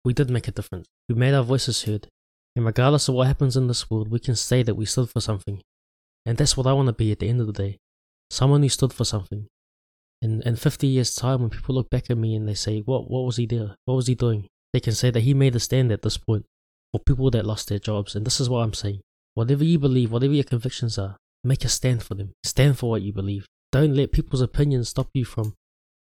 We 0.03 0.13
did 0.13 0.29
make 0.29 0.47
a 0.47 0.51
difference. 0.51 0.87
We 1.09 1.15
made 1.15 1.33
our 1.33 1.43
voices 1.43 1.83
heard. 1.83 2.07
And 2.55 2.65
regardless 2.65 3.07
of 3.07 3.15
what 3.15 3.27
happens 3.27 3.57
in 3.57 3.67
this 3.67 3.89
world, 3.89 4.09
we 4.09 4.19
can 4.19 4.35
say 4.35 4.63
that 4.63 4.75
we 4.75 4.85
stood 4.85 5.09
for 5.09 5.19
something. 5.19 5.61
And 6.25 6.37
that's 6.37 6.55
what 6.55 6.67
I 6.67 6.73
want 6.73 6.87
to 6.87 6.93
be 6.93 7.11
at 7.11 7.19
the 7.19 7.29
end 7.29 7.41
of 7.41 7.47
the 7.47 7.53
day. 7.53 7.77
Someone 8.29 8.63
who 8.63 8.69
stood 8.69 8.93
for 8.93 9.03
something. 9.03 9.47
In 10.21 10.41
in 10.43 10.55
fifty 10.55 10.87
years' 10.87 11.15
time 11.15 11.41
when 11.41 11.49
people 11.49 11.75
look 11.75 11.89
back 11.89 12.09
at 12.09 12.17
me 12.17 12.35
and 12.35 12.47
they 12.47 12.53
say, 12.53 12.81
What 12.81 13.09
what 13.09 13.25
was 13.25 13.37
he 13.37 13.45
there? 13.45 13.75
What 13.85 13.95
was 13.95 14.07
he 14.07 14.15
doing? 14.15 14.47
They 14.73 14.79
can 14.79 14.93
say 14.93 15.11
that 15.11 15.21
he 15.21 15.33
made 15.33 15.55
a 15.55 15.59
stand 15.59 15.91
at 15.91 16.01
this 16.01 16.17
point 16.17 16.45
for 16.91 16.99
people 16.99 17.29
that 17.31 17.45
lost 17.45 17.69
their 17.69 17.79
jobs. 17.79 18.15
And 18.15 18.25
this 18.25 18.39
is 18.39 18.49
what 18.49 18.59
I'm 18.59 18.73
saying. 18.73 19.01
Whatever 19.35 19.63
you 19.63 19.77
believe, 19.79 20.11
whatever 20.11 20.33
your 20.33 20.43
convictions 20.43 20.97
are, 20.97 21.17
make 21.43 21.63
a 21.63 21.69
stand 21.69 22.03
for 22.03 22.15
them. 22.15 22.31
Stand 22.43 22.79
for 22.79 22.89
what 22.89 23.01
you 23.01 23.13
believe. 23.13 23.45
Don't 23.71 23.93
let 23.93 24.11
people's 24.11 24.41
opinions 24.41 24.89
stop 24.89 25.09
you 25.13 25.25
from 25.25 25.53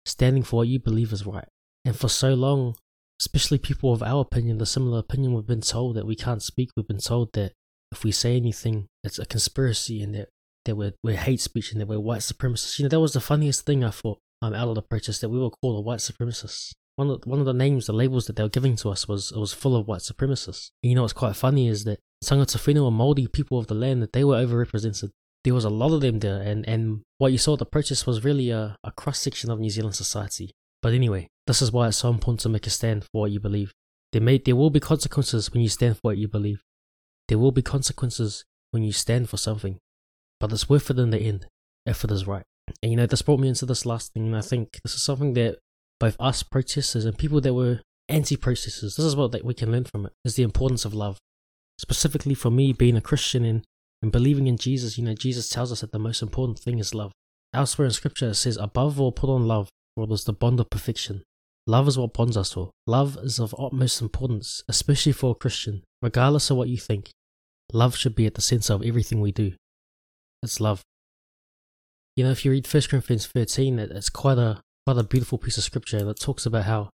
standing 0.06 0.44
for 0.44 0.58
what 0.58 0.68
you 0.68 0.80
believe 0.80 1.14
is 1.14 1.26
right. 1.26 1.48
And 1.86 1.96
for 1.96 2.10
so 2.10 2.34
long, 2.34 2.76
especially 3.22 3.58
people 3.58 3.94
of 3.94 4.04
our 4.04 4.22
opinion, 4.22 4.58
the 4.58 4.66
similar 4.66 5.00
opinion, 5.00 5.34
we've 5.34 5.46
been 5.46 5.62
told 5.62 5.96
that 5.96 6.06
we 6.08 6.16
can't 6.16 6.42
speak. 6.42 6.72
We've 6.76 6.88
been 6.88 6.98
told 6.98 7.34
that 7.34 7.54
if 7.92 8.04
we 8.04 8.12
say 8.12 8.36
anything, 8.36 8.88
it's 9.04 9.20
a 9.20 9.26
conspiracy 9.26 10.02
and 10.02 10.16
that, 10.16 10.30
that 10.66 10.76
we're, 10.76 10.94
we're 11.04 11.18
hate 11.18 11.42
speech 11.42 11.72
and 11.72 11.80
that 11.80 11.88
we're 11.88 12.00
white 12.00 12.22
supremacists. 12.22 12.80
You 12.80 12.84
know, 12.84 12.90
that 12.90 13.00
was 13.00 13.14
the 13.14 13.22
funniest 13.22 13.66
thing 13.66 13.84
I 13.84 13.92
thought 13.92 14.20
um, 14.42 14.54
out 14.54 14.70
of 14.70 14.76
the 14.76 14.82
protest 14.82 15.22
that 15.22 15.30
we 15.30 15.40
were 15.40 15.50
called 15.50 15.78
a 15.78 15.82
white 15.82 16.00
supremacists. 16.00 16.74
One 16.96 17.10
of, 17.10 17.22
one 17.26 17.40
of 17.40 17.46
the 17.46 17.54
names, 17.54 17.86
the 17.86 17.94
labels 17.94 18.28
that 18.28 18.36
they 18.36 18.44
were 18.44 18.50
giving 18.50 18.76
to 18.78 18.90
us 18.90 19.08
was 19.08 19.32
it 19.32 19.40
was 19.40 19.54
full 19.54 19.76
of 19.76 19.88
white 19.88 20.02
supremacists. 20.02 20.72
And 20.84 20.90
you 20.90 20.96
know 20.96 21.04
what's 21.04 21.14
quite 21.14 21.36
funny 21.36 21.68
is 21.68 21.86
that 21.86 22.00
Tangata 22.24 22.58
Whenua 22.58 22.86
or 22.86 22.92
Māori 22.92 23.32
people 23.32 23.58
of 23.58 23.68
the 23.68 23.76
land, 23.76 24.02
that 24.02 24.14
they 24.14 24.24
were 24.24 24.36
overrepresented 24.36 25.12
there 25.44 25.54
was 25.54 25.66
a 25.66 25.70
lot 25.70 25.94
of 25.94 26.02
them 26.02 26.20
there, 26.20 26.42
and, 26.42 26.68
and 26.68 27.02
what 27.18 27.32
you 27.32 27.38
saw 27.38 27.56
the 27.56 27.66
protest 27.66 28.06
was 28.06 28.24
really 28.24 28.50
a, 28.50 28.76
a 28.84 28.92
cross 28.92 29.20
section 29.20 29.50
of 29.50 29.60
New 29.60 29.70
Zealand 29.70 29.96
society. 29.96 30.52
But 30.82 30.94
anyway, 30.94 31.28
this 31.48 31.62
is 31.62 31.72
why 31.72 31.88
it's 31.88 31.98
so 31.98 32.10
important 32.10 32.42
to 32.42 32.50
make 32.50 32.68
a 32.68 32.70
stand 32.70 33.04
for 33.04 33.22
what 33.22 33.32
you 33.32 33.40
believe. 33.40 33.74
There 34.12 34.22
may 34.22 34.38
there 34.38 34.56
will 34.56 34.70
be 34.70 34.80
consequences 34.80 35.52
when 35.54 35.62
you 35.62 35.70
stand 35.70 35.96
for 35.96 36.02
what 36.04 36.18
you 36.18 36.28
believe. 36.28 36.62
There 37.28 37.38
will 37.38 37.52
be 37.52 37.62
consequences 37.62 38.44
when 38.72 38.84
you 38.84 38.92
stand 38.92 39.30
for 39.30 39.38
something, 39.38 39.78
but 40.40 40.52
it's 40.52 40.70
worth 40.70 40.90
it 40.90 41.00
in 41.00 41.12
the 41.12 41.20
end 41.20 41.48
if 41.86 42.04
it 42.04 42.12
is 42.12 42.28
right. 42.28 42.44
And 42.82 42.92
you 42.92 42.98
know, 42.98 43.06
this 43.06 43.22
brought 43.22 43.40
me 43.40 43.48
into 43.48 43.66
this 43.66 43.86
last 43.86 44.14
thing, 44.14 44.28
and 44.28 44.38
I 44.38 44.42
think 44.42 44.80
this 44.84 44.94
is 44.94 45.04
something 45.04 45.34
that 45.34 45.58
both 46.00 46.16
us 46.20 46.44
protesters 46.44 47.06
and 47.06 47.18
people 47.18 47.42
that 47.42 47.54
were 47.54 47.82
anti-protesters, 48.08 48.96
this 48.96 49.06
is 49.06 49.16
what 49.16 49.32
that 49.32 49.46
we 49.46 49.54
can 49.54 49.72
learn 49.72 49.86
from 49.86 50.06
it, 50.06 50.14
is 50.26 50.36
the 50.36 50.44
importance 50.44 50.86
of 50.86 50.94
love. 50.94 51.18
Specifically 51.80 52.34
for 52.34 52.52
me, 52.52 52.74
being 52.74 52.98
a 52.98 53.02
Christian 53.02 53.46
and, 53.46 53.64
and 54.02 54.12
believing 54.12 54.48
in 54.48 54.58
Jesus, 54.58 54.98
you 54.98 55.06
know, 55.06 55.14
Jesus 55.14 55.48
tells 55.48 55.72
us 55.72 55.80
that 55.80 55.94
the 55.94 55.98
most 55.98 56.22
important 56.22 56.60
thing 56.60 56.78
is 56.78 56.94
love. 56.94 57.14
Elsewhere 57.54 57.86
in 57.86 57.92
scripture 57.92 58.28
it 58.28 58.36
says, 58.36 58.58
above 58.58 59.00
all 59.00 59.14
put 59.14 59.30
on 59.30 59.48
love, 59.48 59.70
for 59.96 60.04
it 60.04 60.12
is 60.12 60.26
the 60.26 60.34
bond 60.34 60.60
of 60.60 60.70
perfection. 60.70 61.24
Love 61.66 61.88
is 61.88 61.98
what 61.98 62.14
bonds 62.14 62.36
us 62.36 62.58
all. 62.58 62.72
Love 62.86 63.18
is 63.24 63.40
of 63.40 63.56
utmost 63.58 64.02
importance, 64.02 64.62
especially 64.68 65.14
for 65.14 65.32
a 65.32 65.36
Christian. 65.36 65.84
Regardless 66.02 66.50
of 66.50 66.58
what 66.58 66.68
you 66.68 66.78
think, 66.78 67.12
love 67.72 67.96
should 67.96 68.14
be 68.16 68.26
at 68.26 68.34
the 68.34 68.42
center 68.42 68.74
of 68.74 68.84
everything 68.84 69.22
we 69.22 69.32
do. 69.32 69.54
It's 70.44 70.60
love. 70.60 70.82
You 72.18 72.26
know, 72.26 72.32
if 72.32 72.44
you 72.44 72.52
read 72.52 72.68
1 72.68 72.84
Corinthians 72.90 73.28
13, 73.28 73.80
it's 73.80 74.10
quite 74.10 74.38
a 74.38 74.62
quite 74.86 74.98
a 74.98 75.04
beautiful 75.04 75.38
piece 75.38 75.58
of 75.58 75.64
scripture 75.64 76.04
that 76.04 76.20
talks 76.20 76.46
about 76.46 76.66
how 76.66 76.90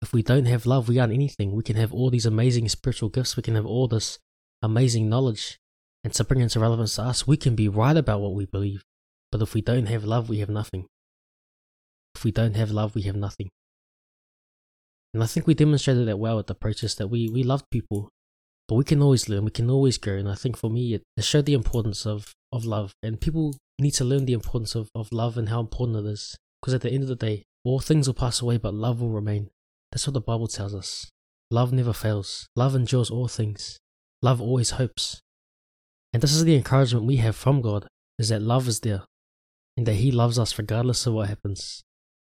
if 0.00 0.12
we 0.12 0.22
don't 0.22 0.44
have 0.44 0.66
love, 0.66 0.88
we 0.88 1.00
aren't 1.00 1.12
anything. 1.12 1.52
We 1.52 1.64
can 1.64 1.76
have 1.76 1.92
all 1.92 2.10
these 2.10 2.26
amazing 2.26 2.68
spiritual 2.68 3.08
gifts, 3.08 3.36
we 3.36 3.42
can 3.42 3.56
have 3.56 3.66
all 3.66 3.88
this 3.88 4.18
amazing 4.62 5.08
knowledge, 5.08 5.58
and 6.04 6.12
to 6.14 6.24
bring 6.24 6.40
into 6.40 6.60
relevance 6.60 6.96
to 6.96 7.02
us, 7.02 7.26
we 7.26 7.36
can 7.36 7.54
be 7.54 7.68
right 7.68 7.96
about 7.96 8.20
what 8.20 8.34
we 8.34 8.46
believe. 8.46 8.82
But 9.30 9.42
if 9.42 9.54
we 9.54 9.60
don't 9.60 9.86
have 9.86 10.04
love, 10.04 10.28
we 10.28 10.38
have 10.38 10.48
nothing. 10.48 10.86
If 12.14 12.24
we 12.24 12.32
don't 12.32 12.56
have 12.56 12.70
love, 12.70 12.94
we 12.94 13.02
have 13.02 13.16
nothing. 13.16 13.50
And 15.14 15.22
I 15.22 15.26
think 15.26 15.46
we 15.46 15.54
demonstrated 15.54 16.06
that 16.08 16.18
well 16.18 16.38
at 16.38 16.46
the 16.46 16.54
protest 16.54 16.98
that 16.98 17.08
we, 17.08 17.28
we 17.28 17.42
loved 17.42 17.64
people, 17.70 18.10
but 18.66 18.74
we 18.76 18.84
can 18.84 19.02
always 19.02 19.28
learn, 19.28 19.44
we 19.44 19.50
can 19.50 19.70
always 19.70 19.98
grow. 19.98 20.16
And 20.16 20.28
I 20.28 20.34
think 20.34 20.56
for 20.56 20.70
me, 20.70 20.94
it, 20.94 21.02
it 21.16 21.24
showed 21.24 21.46
the 21.46 21.54
importance 21.54 22.06
of, 22.06 22.32
of 22.52 22.64
love. 22.64 22.92
And 23.02 23.20
people 23.20 23.56
need 23.78 23.92
to 23.92 24.04
learn 24.04 24.26
the 24.26 24.32
importance 24.32 24.74
of, 24.74 24.88
of 24.94 25.12
love 25.12 25.38
and 25.38 25.48
how 25.48 25.60
important 25.60 26.06
it 26.06 26.10
is. 26.10 26.36
Because 26.60 26.74
at 26.74 26.82
the 26.82 26.90
end 26.90 27.02
of 27.02 27.08
the 27.08 27.16
day, 27.16 27.44
all 27.64 27.80
things 27.80 28.06
will 28.06 28.14
pass 28.14 28.40
away, 28.42 28.56
but 28.56 28.74
love 28.74 29.00
will 29.00 29.10
remain. 29.10 29.50
That's 29.92 30.06
what 30.06 30.14
the 30.14 30.20
Bible 30.20 30.48
tells 30.48 30.74
us. 30.74 31.10
Love 31.50 31.72
never 31.72 31.92
fails. 31.92 32.46
Love 32.56 32.74
endures 32.74 33.10
all 33.10 33.28
things. 33.28 33.78
Love 34.22 34.40
always 34.40 34.70
hopes. 34.70 35.22
And 36.12 36.22
this 36.22 36.32
is 36.32 36.44
the 36.44 36.56
encouragement 36.56 37.06
we 37.06 37.16
have 37.16 37.36
from 37.36 37.60
God, 37.60 37.86
is 38.18 38.30
that 38.30 38.42
love 38.42 38.66
is 38.66 38.80
there, 38.80 39.04
and 39.76 39.86
that 39.86 39.94
He 39.94 40.10
loves 40.10 40.38
us 40.38 40.58
regardless 40.58 41.06
of 41.06 41.14
what 41.14 41.28
happens. 41.28 41.82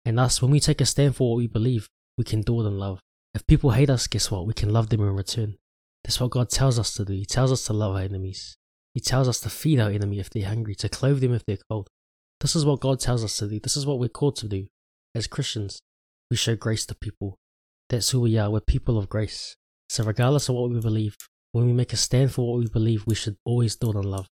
And 0.05 0.21
us, 0.21 0.43
when 0.43 0.51
we 0.51 0.61
take 0.61 0.81
a 0.81 0.87
stand 0.87 1.17
for 1.17 1.31
what 1.31 1.39
we 1.39 1.47
believe, 1.47 1.89
we 2.19 2.25
can 2.25 2.43
do 2.43 2.61
it 2.61 2.67
in 2.67 2.79
love. 2.79 3.01
If 3.35 3.47
people 3.47 3.71
hate 3.71 3.91
us, 3.91 4.07
guess 4.07 4.31
what? 4.31 4.47
We 4.47 4.55
can 4.55 4.73
love 4.73 4.91
them 4.91 5.01
in 5.01 5.17
return. 5.17 5.57
That's 6.05 6.21
what 6.21 6.31
God 6.31 6.51
tells 6.51 6.79
us 6.79 6.95
to 6.95 7.05
do. 7.05 7.15
He 7.15 7.25
tells 7.25 7.53
us 7.53 7.65
to 7.67 7.73
love 7.73 7.95
our 7.95 8.03
enemies. 8.03 8.57
He 8.95 9.01
tells 9.01 9.29
us 9.29 9.41
to 9.41 9.51
feed 9.51 9.81
our 9.81 9.91
enemy 9.91 10.19
if 10.19 10.29
they're 10.29 10.49
hungry, 10.49 10.75
to 10.77 10.89
clothe 10.89 11.21
them 11.21 11.33
if 11.33 11.45
they're 11.47 11.59
cold. 11.71 11.89
This 12.41 12.57
is 12.57 12.67
what 12.67 12.81
God 12.81 13.01
tells 13.01 13.25
us 13.25 13.37
to 13.39 13.49
do. 13.49 13.61
This 13.61 13.77
is 13.77 13.87
what 13.87 13.99
we're 13.99 14.09
called 14.09 14.37
to 14.37 14.49
do. 14.49 14.67
As 15.15 15.27
Christians, 15.27 15.81
we 16.31 16.37
show 16.37 16.57
grace 16.57 16.85
to 16.87 16.95
people. 16.95 17.39
That's 17.89 18.11
who 18.11 18.21
we 18.21 18.37
are. 18.37 18.51
We're 18.51 18.61
people 18.61 18.99
of 18.99 19.09
grace. 19.09 19.57
So, 19.89 20.05
regardless 20.05 20.49
of 20.49 20.57
what 20.57 20.71
we 20.71 20.81
believe, 20.81 21.17
when 21.53 21.67
we 21.67 21.73
make 21.73 21.93
a 21.93 21.97
stand 21.97 22.33
for 22.33 22.51
what 22.51 22.61
we 22.61 22.67
believe, 22.69 23.05
we 23.07 23.15
should 23.15 23.37
always 23.45 23.77
do 23.77 23.91
it 23.91 23.97
love. 23.97 24.27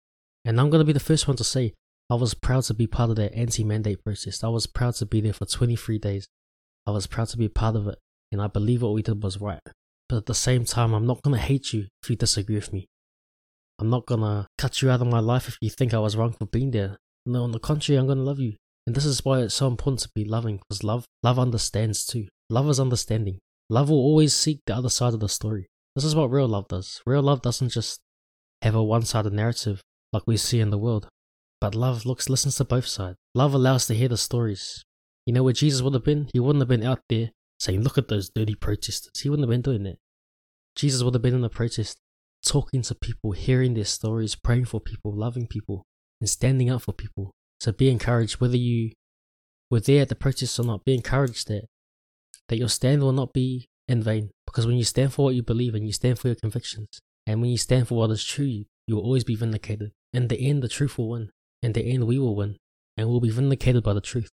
And 0.45 0.59
I'm 0.59 0.71
going 0.71 0.81
to 0.81 0.87
be 0.87 0.93
the 0.93 1.01
first 1.01 1.29
one 1.29 1.37
to 1.37 1.45
say, 1.45 1.75
I 2.11 2.15
was 2.15 2.35
proud 2.35 2.65
to 2.65 2.75
be 2.75 2.87
part 2.87 3.11
of 3.11 3.17
that 3.17 3.35
anti 3.35 3.63
mandate 3.63 4.03
protest. 4.03 4.43
I 4.43 4.49
was 4.49 4.67
proud 4.67 4.95
to 4.97 5.07
be 5.07 5.21
there 5.21 5.33
for 5.33 5.45
23 5.45 5.99
days. 5.99 6.27
I 6.87 6.91
was 6.91 7.07
proud 7.07 7.29
to 7.29 7.37
be 7.37 7.49
part 7.49 7.77
of 7.77 7.87
it. 7.87 7.99
And 8.33 8.41
I 8.41 8.47
believe 8.49 8.83
what 8.83 8.95
we 8.95 9.03
did 9.03 9.23
was 9.23 9.41
right. 9.41 9.61
But 10.09 10.17
at 10.17 10.27
the 10.27 10.35
same 10.35 10.65
time, 10.65 10.93
I'm 10.93 11.07
not 11.07 11.23
going 11.23 11.37
to 11.37 11.43
hate 11.43 11.73
you 11.73 11.87
if 12.03 12.11
you 12.11 12.17
disagree 12.17 12.57
with 12.57 12.73
me. 12.73 12.89
I'm 13.79 13.91
not 13.91 14.07
going 14.07 14.21
to 14.21 14.47
cut 14.59 14.83
you 14.83 14.91
out 14.91 15.01
of 15.01 15.07
my 15.07 15.21
life 15.21 15.47
if 15.47 15.57
you 15.61 15.71
think 15.71 15.95
I 15.95 15.99
was 15.99 16.17
wrong 16.17 16.33
for 16.33 16.47
being 16.47 16.71
there. 16.71 16.97
No, 17.27 17.45
on 17.45 17.53
the 17.53 17.59
contrary, 17.59 17.99
I'm 17.99 18.07
going 18.07 18.19
to 18.19 18.25
love 18.25 18.41
you. 18.41 18.55
And 18.87 18.97
this 18.97 19.05
is 19.05 19.25
why 19.25 19.41
it's 19.41 19.55
so 19.55 19.69
important 19.69 20.01
to 20.01 20.11
be 20.15 20.25
loving, 20.25 20.57
because 20.57 20.83
love, 20.83 21.05
love 21.23 21.39
understands 21.39 22.05
too. 22.05 22.27
Love 22.49 22.69
is 22.69 22.81
understanding. 22.81 23.39
Love 23.69 23.89
will 23.89 23.99
always 23.99 24.35
seek 24.35 24.61
the 24.67 24.75
other 24.75 24.89
side 24.89 25.15
of 25.15 25.21
the 25.21 25.29
story. 25.29 25.69
This 25.95 26.05
is 26.05 26.15
what 26.15 26.31
real 26.31 26.49
love 26.49 26.69
does. 26.69 27.01
Real 27.05 27.23
love 27.23 27.43
doesn't 27.43 27.71
just 27.71 28.01
have 28.63 28.75
a 28.75 28.83
one-sided 28.83 29.33
narrative 29.33 29.83
like 30.13 30.23
we 30.27 30.37
see 30.37 30.61
in 30.61 30.71
the 30.71 30.79
world, 30.79 31.09
but 31.61 31.75
love 31.75 32.07
looks 32.07 32.29
listens 32.29 32.57
to 32.57 32.65
both 32.65 32.87
sides. 32.87 33.17
Love 33.35 33.55
allows 33.55 33.87
to 33.87 33.95
hear 33.95 34.09
the 34.09 34.17
stories. 34.17 34.85
You 35.27 35.33
know 35.33 35.43
where 35.43 35.53
Jesus 35.53 35.83
would 35.83 35.95
have 35.95 36.05
been? 36.05 36.29
He 36.33 36.41
wouldn't 36.41 36.61
have 36.61 36.69
been 36.69 36.83
out 36.83 37.01
there 37.09 37.31
saying, 37.59 37.83
"Look 37.83 37.99
at 37.99 38.09
those 38.09 38.31
dirty 38.31 38.55
protesters." 38.55 39.21
He 39.21 39.29
wouldn't 39.29 39.45
have 39.45 39.51
been 39.51 39.63
doing 39.63 39.83
that. 39.85 39.99
Jesus 40.77 41.03
would 41.03 41.15
have 41.15 41.23
been 41.23 41.35
in 41.35 41.43
the 41.43 41.49
protest, 41.49 41.99
talking 42.43 42.83
to 42.83 42.95
people, 42.95 43.33
hearing 43.33 43.75
their 43.75 43.85
stories, 43.85 44.35
praying 44.35 44.65
for 44.65 44.81
people, 44.81 45.15
loving 45.15 45.47
people, 45.47 45.85
and 46.21 46.31
standing 46.31 46.71
up 46.71 46.83
for 46.83 46.93
people. 46.93 47.33
So 47.61 47.73
be 47.73 47.91
encouraged, 47.91 48.41
whether 48.41 48.57
you 48.57 48.93
were 49.71 49.81
there 49.81 50.03
at 50.03 50.09
the 50.09 50.15
protest 50.15 50.59
or 50.59 50.65
not. 50.65 50.85
Be 50.85 50.95
encouraged 50.95 51.49
that 51.49 51.67
that 52.49 52.59
your 52.59 52.69
stand 52.69 53.03
will 53.03 53.13
not 53.13 53.33
be 53.33 53.69
in 53.87 54.03
vain. 54.03 54.31
Because 54.51 54.67
when 54.67 54.77
you 54.77 54.85
stand 54.85 55.13
for 55.13 55.27
what 55.27 55.37
you 55.37 55.45
believe 55.45 55.77
and 55.77 55.87
you 55.87 55.93
stand 55.93 56.19
for 56.19 56.27
your 56.27 56.35
convictions, 56.35 56.89
and 57.25 57.41
when 57.41 57.51
you 57.51 57.57
stand 57.57 57.87
for 57.87 57.95
what 57.95 58.11
is 58.11 58.25
true, 58.25 58.45
you, 58.45 58.67
will 58.89 59.03
always 59.03 59.23
be 59.23 59.37
vindicated. 59.37 59.93
In 60.13 60.27
the 60.27 60.41
end, 60.41 60.63
the 60.63 60.69
truth 60.69 60.99
will 60.99 61.11
win. 61.11 61.31
In 61.63 61.73
the 61.73 61.85
end, 61.85 62.09
we 62.09 62.19
will 62.19 62.35
win, 62.35 62.57
and 62.97 63.09
we'll 63.09 63.21
be 63.21 63.31
vindicated 63.31 63.85
by 63.85 63.93
the 63.93 64.01
truth. 64.01 64.29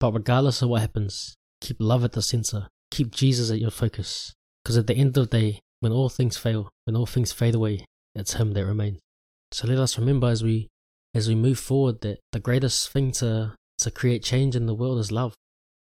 But 0.00 0.12
regardless 0.12 0.60
of 0.60 0.70
what 0.70 0.80
happens, 0.80 1.36
keep 1.60 1.76
love 1.78 2.02
at 2.02 2.12
the 2.12 2.22
center. 2.22 2.66
Keep 2.90 3.12
Jesus 3.12 3.52
at 3.52 3.60
your 3.60 3.70
focus. 3.70 4.34
Because 4.64 4.76
at 4.76 4.88
the 4.88 4.96
end 4.96 5.16
of 5.16 5.30
the 5.30 5.38
day, 5.38 5.60
when 5.78 5.92
all 5.92 6.08
things 6.08 6.36
fail, 6.36 6.68
when 6.84 6.96
all 6.96 7.06
things 7.06 7.30
fade 7.30 7.54
away, 7.54 7.84
it's 8.16 8.34
Him 8.34 8.54
that 8.54 8.66
remains. 8.66 8.98
So 9.52 9.68
let 9.68 9.78
us 9.78 9.96
remember 9.96 10.26
as 10.26 10.42
we 10.42 10.66
as 11.14 11.28
we 11.28 11.36
move 11.36 11.60
forward 11.60 12.00
that 12.00 12.18
the 12.32 12.40
greatest 12.40 12.90
thing 12.90 13.12
to 13.12 13.54
to 13.78 13.90
create 13.92 14.24
change 14.24 14.56
in 14.56 14.66
the 14.66 14.74
world 14.74 14.98
is 14.98 15.12
love, 15.12 15.34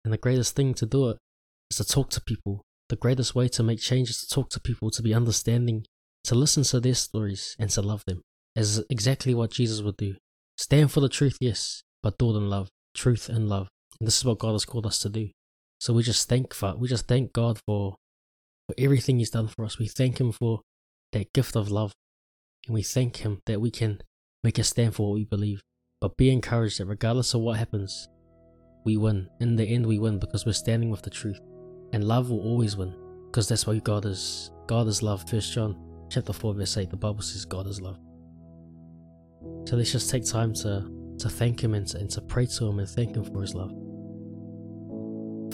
and 0.04 0.12
the 0.12 0.18
greatest 0.18 0.54
thing 0.54 0.74
to 0.74 0.84
do 0.84 1.08
it 1.08 1.18
is 1.70 1.78
to 1.78 1.84
talk 1.84 2.10
to 2.10 2.20
people. 2.20 2.62
The 2.88 2.96
greatest 2.96 3.34
way 3.34 3.48
to 3.48 3.62
make 3.62 3.80
change 3.80 4.10
is 4.10 4.20
to 4.20 4.34
talk 4.34 4.50
to 4.50 4.60
people, 4.60 4.90
to 4.90 5.02
be 5.02 5.14
understanding, 5.14 5.86
to 6.24 6.34
listen 6.34 6.64
to 6.64 6.80
their 6.80 6.94
stories, 6.94 7.56
and 7.58 7.70
to 7.70 7.82
love 7.82 8.04
them. 8.06 8.22
As 8.56 8.84
exactly 8.90 9.34
what 9.34 9.50
Jesus 9.50 9.80
would 9.80 9.96
do. 9.96 10.16
Stand 10.58 10.92
for 10.92 11.00
the 11.00 11.08
truth, 11.08 11.36
yes, 11.40 11.82
but 12.02 12.18
do 12.18 12.30
it 12.30 12.36
in 12.36 12.50
love. 12.50 12.68
Truth 12.94 13.28
and 13.28 13.48
love. 13.48 13.68
And 13.98 14.06
this 14.06 14.18
is 14.18 14.24
what 14.24 14.38
God 14.38 14.52
has 14.52 14.64
called 14.64 14.86
us 14.86 14.98
to 15.00 15.08
do. 15.08 15.30
So 15.80 15.92
we 15.92 16.02
just 16.02 16.28
thank 16.28 16.54
for 16.54 16.76
we 16.76 16.88
just 16.88 17.08
thank 17.08 17.32
God 17.32 17.58
for 17.66 17.96
for 18.68 18.74
everything 18.78 19.18
He's 19.18 19.30
done 19.30 19.48
for 19.48 19.64
us. 19.64 19.78
We 19.78 19.88
thank 19.88 20.20
Him 20.20 20.30
for 20.30 20.60
that 21.12 21.32
gift 21.32 21.56
of 21.56 21.70
love. 21.70 21.92
And 22.66 22.74
we 22.74 22.82
thank 22.82 23.18
Him 23.18 23.40
that 23.46 23.60
we 23.60 23.70
can 23.70 24.00
make 24.42 24.58
a 24.58 24.64
stand 24.64 24.94
for 24.94 25.08
what 25.08 25.14
we 25.14 25.24
believe. 25.24 25.62
But 26.00 26.16
be 26.16 26.30
encouraged 26.30 26.78
that 26.78 26.86
regardless 26.86 27.34
of 27.34 27.40
what 27.40 27.58
happens, 27.58 28.08
we 28.84 28.96
win. 28.96 29.28
In 29.40 29.56
the 29.56 29.64
end, 29.64 29.86
we 29.86 29.98
win 29.98 30.18
because 30.18 30.46
we're 30.46 30.52
standing 30.52 30.90
with 30.90 31.02
the 31.02 31.10
truth 31.10 31.40
and 31.94 32.02
love 32.02 32.28
will 32.28 32.40
always 32.40 32.76
win 32.76 32.92
because 33.26 33.48
that's 33.48 33.66
why 33.66 33.78
God 33.78 34.04
is 34.04 34.50
God 34.66 34.88
is 34.88 35.00
love. 35.00 35.24
First 35.30 35.52
John 35.52 35.76
chapter 36.10 36.32
4 36.32 36.54
verse 36.54 36.76
8 36.76 36.90
the 36.90 36.96
Bible 36.96 37.22
says 37.22 37.44
God 37.44 37.68
is 37.68 37.80
love. 37.80 37.98
So 39.66 39.76
let's 39.76 39.92
just 39.92 40.10
take 40.10 40.26
time 40.26 40.52
to 40.54 40.90
to 41.20 41.28
thank 41.28 41.62
him 41.62 41.74
and 41.74 41.86
to, 41.86 41.98
and 41.98 42.10
to 42.10 42.20
pray 42.20 42.46
to 42.46 42.66
him 42.66 42.80
and 42.80 42.88
thank 42.88 43.16
him 43.16 43.24
for 43.24 43.40
his 43.40 43.54
love. 43.54 43.70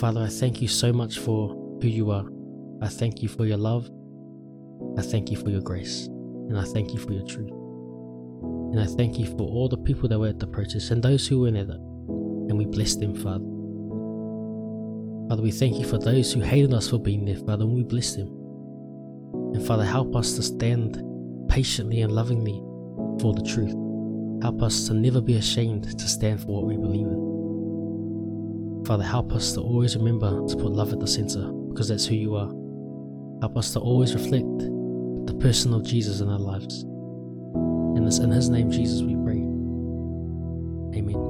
Father, 0.01 0.23
I 0.23 0.29
thank 0.29 0.63
you 0.63 0.69
so 0.69 0.95
much 0.95 1.19
for 1.19 1.51
who 1.83 1.89
you 1.89 2.11
are. 2.11 2.27
I 2.81 2.89
thank 2.89 3.23
you 3.23 3.29
for 3.29 3.45
your 3.45 3.59
love. 3.59 3.91
I 4.97 5.03
thank 5.03 5.31
you 5.31 5.37
for 5.37 5.51
your 5.51 5.61
grace. 5.61 6.07
And 6.07 6.59
I 6.59 6.65
thank 6.65 6.95
you 6.95 6.99
for 6.99 7.13
your 7.13 7.27
truth. 7.27 7.51
And 8.73 8.81
I 8.81 8.87
thank 8.87 9.19
you 9.19 9.27
for 9.27 9.43
all 9.43 9.69
the 9.69 9.77
people 9.77 10.09
that 10.09 10.19
were 10.19 10.29
at 10.29 10.39
the 10.39 10.47
protest 10.47 10.91
and 10.91 11.03
those 11.03 11.29
who 11.29 11.41
were 11.41 11.51
there. 11.51 11.65
And 11.65 12.57
we 12.57 12.65
bless 12.65 12.97
them, 12.97 13.15
Father. 13.15 13.60
Father, 15.31 15.45
we 15.45 15.53
thank 15.53 15.77
you 15.77 15.87
for 15.87 15.97
those 15.97 16.33
who 16.33 16.41
hated 16.41 16.75
us 16.75 16.91
for 16.91 16.99
being 16.99 17.25
there, 17.25 17.37
Father, 17.37 17.63
and 17.63 17.73
we 17.73 17.85
bless 17.85 18.17
them. 18.17 18.27
And 19.55 19.65
Father, 19.65 19.85
help 19.85 20.17
us 20.17 20.33
to 20.33 20.43
stand 20.43 21.01
patiently 21.49 22.03
and 22.03 22.11
lovingly 22.11 22.61
for 23.21 23.33
the 23.33 23.49
truth. 23.49 23.73
Help 24.43 24.61
us 24.61 24.89
to 24.89 24.95
never 24.95 25.21
be 25.21 25.37
ashamed 25.37 25.97
to 25.97 26.09
stand 26.09 26.41
for 26.41 26.49
what 26.49 26.67
we 26.67 26.77
believe 26.77 27.07
in. 27.07 28.83
Father, 28.85 29.05
help 29.05 29.33
us 29.33 29.53
to 29.53 29.61
always 29.61 29.97
remember 29.97 30.31
to 30.49 30.57
put 30.57 30.73
love 30.73 30.93
at 30.93 30.99
the 30.99 31.07
center 31.07 31.53
because 31.69 31.87
that's 31.91 32.07
who 32.07 32.17
you 32.17 32.35
are. 32.35 32.49
Help 33.41 33.57
us 33.57 33.73
to 33.75 33.79
always 33.79 34.13
reflect 34.15 34.59
the 34.59 35.39
person 35.39 35.73
of 35.73 35.85
Jesus 35.85 36.19
in 36.19 36.29
our 36.29 36.41
lives. 36.41 36.83
And 36.83 38.05
it's 38.05 38.19
in 38.19 38.33
His 38.33 38.49
name, 38.49 38.69
Jesus, 38.69 39.03
we 39.03 39.15
pray. 39.15 39.39
Amen. 40.99 41.30